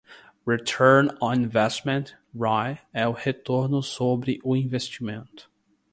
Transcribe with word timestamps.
Return 0.45 1.15
on 1.21 1.43
Investment 1.43 2.15
(ROI) 2.33 2.79
é 2.91 3.05
o 3.07 3.11
retorno 3.13 3.83
sobre 3.83 4.39
o 4.43 4.55
investimento. 4.55 5.47